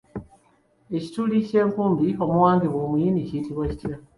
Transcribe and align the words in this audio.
Ekituli 0.95 1.37
ky'enkumbi 1.47 2.07
omuwangibwa 2.23 2.79
omuyini 2.85 3.27
kiyitibwa 3.27 3.63
kitya? 3.71 3.95